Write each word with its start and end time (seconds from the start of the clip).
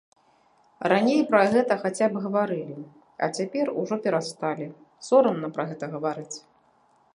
Раней 0.91 1.19
пра 1.31 1.41
гэта 1.55 1.73
хаця 1.83 2.07
б 2.13 2.23
гаварылі, 2.23 2.79
а 3.25 3.31
цяпер 3.41 3.65
ужо 3.83 3.95
перасталі, 4.05 4.67
сорамна 5.09 5.47
пра 5.59 5.63
гэта 5.73 5.85
гаварыць. 5.97 6.37